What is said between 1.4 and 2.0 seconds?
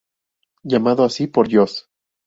Jos.